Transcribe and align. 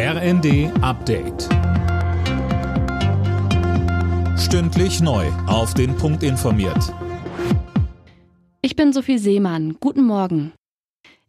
RND 0.00 0.70
Update. 0.80 1.48
Stündlich 4.38 5.00
neu. 5.00 5.26
Auf 5.48 5.74
den 5.74 5.96
Punkt 5.96 6.22
informiert. 6.22 6.94
Ich 8.62 8.76
bin 8.76 8.92
Sophie 8.92 9.18
Seemann. 9.18 9.76
Guten 9.80 10.04
Morgen. 10.04 10.52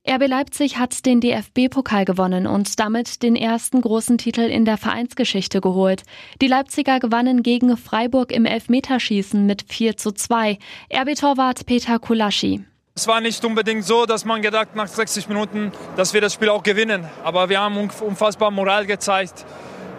RB 0.08 0.28
Leipzig 0.28 0.78
hat 0.78 1.08
den 1.08 1.20
DFB-Pokal 1.20 2.06
gewonnen 2.06 2.46
und 2.46 2.80
damit 2.80 3.24
den 3.24 3.36
ersten 3.36 3.82
großen 3.82 4.20
Titel 4.20 4.42
in 4.42 4.66
der 4.66 4.78
Vereinsgeschichte 4.78 5.62
geholt. 5.62 6.04
Die 6.40 6.48
Leipziger 6.48 7.00
gewannen 7.00 7.42
gegen 7.42 7.76
Freiburg 7.76 8.32
im 8.32 8.46
Elfmeterschießen 8.46 9.48
mit 9.48 9.66
4 9.68 9.98
zu 9.98 10.12
2. 10.12 10.60
RB-Torwart 10.94 11.66
Peter 11.66 11.98
Kulaschi. 11.98 12.66
Es 13.00 13.08
war 13.08 13.22
nicht 13.22 13.46
unbedingt 13.46 13.86
so, 13.86 14.06
dass 14.06 14.26
man 14.26 14.42
gedacht 14.42 14.76
nach 14.76 14.90
60 14.90 15.30
Minuten, 15.30 15.72
dass 15.96 16.14
wir 16.14 16.20
das 16.20 16.34
Spiel 16.34 16.50
auch 16.50 16.64
gewinnen. 16.64 17.08
Aber 17.24 17.48
wir 17.48 17.62
haben 17.62 17.78
unfassbar 17.78 18.52
Moral 18.52 18.86
gezeigt. 18.86 19.46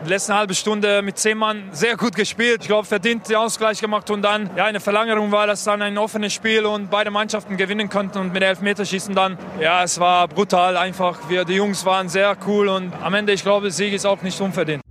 Die 0.05 0.11
letzte 0.11 0.35
halbe 0.35 0.55
Stunde 0.55 1.01
mit 1.01 1.17
zehn 1.17 1.39
Mann 1.39 1.71
sehr 1.73 1.97
gut 1.97 2.15
gespielt. 2.15 2.59
Ich 2.61 2.67
glaube, 2.67 2.87
verdient 2.87 3.27
den 3.27 3.37
Ausgleich 3.37 3.81
gemacht 3.81 4.11
und 4.11 4.21
dann 4.21 4.51
ja, 4.55 4.67
eine 4.67 4.81
Verlängerung 4.81 5.33
war 5.33 5.47
das 5.47 5.65
dann 5.65 5.81
ein 5.81 5.97
offenes 5.97 6.35
Spiel 6.35 6.67
und 6.67 6.91
beide 6.91 7.11
Mannschaften 7.11 7.57
gewinnen 7.57 7.89
konnten 7.89 8.19
und 8.19 8.35
mit 8.35 8.43
Elfmeterschießen 8.43 9.15
dann. 9.15 9.39
Ja, 9.59 9.83
es 9.83 9.99
war 9.99 10.29
brutal 10.29 10.77
einfach. 10.77 11.21
Wir, 11.31 11.47
die 11.47 11.55
Jungs 11.55 11.87
waren 11.87 12.11
sehr 12.11 12.37
cool 12.47 12.69
und 12.69 12.93
am 13.03 13.15
Ende, 13.15 13.33
ich 13.33 13.43
glaube, 13.43 13.63
der 13.63 13.73
Sieg 13.73 13.95
ist 13.95 14.05
auch 14.05 14.21
nicht 14.21 14.39
unverdient. 14.43 14.83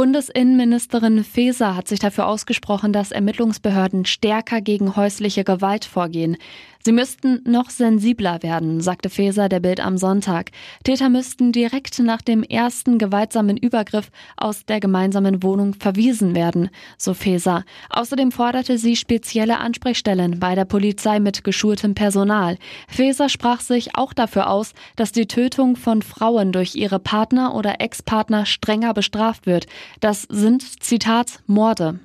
Bundesinnenministerin 0.00 1.24
Faeser 1.24 1.76
hat 1.76 1.86
sich 1.86 1.98
dafür 1.98 2.26
ausgesprochen, 2.26 2.90
dass 2.90 3.10
Ermittlungsbehörden 3.10 4.06
stärker 4.06 4.62
gegen 4.62 4.96
häusliche 4.96 5.44
Gewalt 5.44 5.84
vorgehen. 5.84 6.38
Sie 6.82 6.92
müssten 6.92 7.42
noch 7.44 7.68
sensibler 7.68 8.42
werden, 8.42 8.80
sagte 8.80 9.10
Faeser 9.10 9.50
der 9.50 9.60
Bild 9.60 9.80
am 9.80 9.98
Sonntag. 9.98 10.50
Täter 10.82 11.10
müssten 11.10 11.52
direkt 11.52 11.98
nach 11.98 12.22
dem 12.22 12.42
ersten 12.42 12.98
gewaltsamen 12.98 13.58
Übergriff 13.58 14.10
aus 14.36 14.64
der 14.64 14.80
gemeinsamen 14.80 15.42
Wohnung 15.42 15.74
verwiesen 15.74 16.34
werden, 16.34 16.70
so 16.96 17.12
Faeser. 17.12 17.64
Außerdem 17.90 18.32
forderte 18.32 18.78
sie 18.78 18.96
spezielle 18.96 19.58
Ansprechstellen 19.58 20.40
bei 20.40 20.54
der 20.54 20.64
Polizei 20.64 21.20
mit 21.20 21.44
geschultem 21.44 21.94
Personal. 21.94 22.56
Faeser 22.88 23.28
sprach 23.28 23.60
sich 23.60 23.96
auch 23.96 24.14
dafür 24.14 24.48
aus, 24.48 24.72
dass 24.96 25.12
die 25.12 25.26
Tötung 25.26 25.76
von 25.76 26.00
Frauen 26.00 26.52
durch 26.52 26.76
ihre 26.76 26.98
Partner 26.98 27.54
oder 27.54 27.80
Ex-Partner 27.80 28.46
strenger 28.46 28.94
bestraft 28.94 29.44
wird. 29.44 29.66
Das 30.00 30.22
sind, 30.22 30.82
Zitat, 30.82 31.40
Morde. 31.46 32.00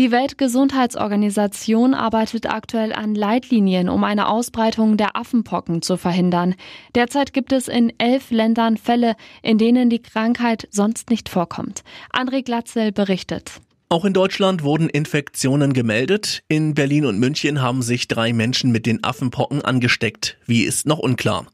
Die 0.00 0.12
Weltgesundheitsorganisation 0.12 1.92
arbeitet 1.92 2.48
aktuell 2.48 2.94
an 2.94 3.14
Leitlinien, 3.14 3.90
um 3.90 4.02
eine 4.02 4.28
Ausbreitung 4.30 4.96
der 4.96 5.14
Affenpocken 5.14 5.82
zu 5.82 5.98
verhindern. 5.98 6.54
Derzeit 6.94 7.34
gibt 7.34 7.52
es 7.52 7.68
in 7.68 7.92
elf 7.98 8.30
Ländern 8.30 8.78
Fälle, 8.78 9.14
in 9.42 9.58
denen 9.58 9.90
die 9.90 10.00
Krankheit 10.00 10.66
sonst 10.70 11.10
nicht 11.10 11.28
vorkommt. 11.28 11.82
André 12.14 12.42
Glatzel 12.42 12.92
berichtet. 12.92 13.60
Auch 13.92 14.04
in 14.04 14.12
Deutschland 14.12 14.62
wurden 14.62 14.88
Infektionen 14.88 15.72
gemeldet. 15.72 16.44
In 16.46 16.74
Berlin 16.74 17.06
und 17.06 17.18
München 17.18 17.60
haben 17.60 17.82
sich 17.82 18.06
drei 18.06 18.32
Menschen 18.32 18.70
mit 18.70 18.86
den 18.86 19.02
Affenpocken 19.02 19.62
angesteckt. 19.62 20.38
Wie 20.46 20.62
ist 20.62 20.86
noch 20.86 21.00
unklar. 21.00 21.48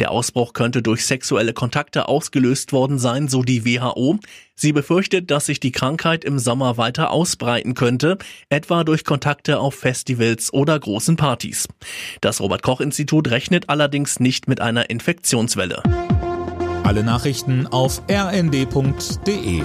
Der 0.00 0.10
Ausbruch 0.10 0.54
könnte 0.54 0.80
durch 0.80 1.04
sexuelle 1.04 1.52
Kontakte 1.52 2.08
ausgelöst 2.08 2.72
worden 2.72 2.98
sein, 2.98 3.28
so 3.28 3.42
die 3.42 3.66
WHO. 3.66 4.18
Sie 4.54 4.72
befürchtet, 4.72 5.30
dass 5.30 5.44
sich 5.44 5.60
die 5.60 5.70
Krankheit 5.70 6.24
im 6.24 6.38
Sommer 6.38 6.78
weiter 6.78 7.10
ausbreiten 7.10 7.74
könnte, 7.74 8.16
etwa 8.48 8.84
durch 8.84 9.04
Kontakte 9.04 9.60
auf 9.60 9.74
Festivals 9.74 10.50
oder 10.50 10.80
großen 10.80 11.16
Partys. 11.16 11.68
Das 12.22 12.40
Robert 12.40 12.62
Koch 12.62 12.80
Institut 12.80 13.30
rechnet 13.30 13.68
allerdings 13.68 14.18
nicht 14.18 14.48
mit 14.48 14.62
einer 14.62 14.88
Infektionswelle. 14.88 15.82
Alle 16.84 17.04
Nachrichten 17.04 17.66
auf 17.66 18.00
rnd.de 18.10 19.62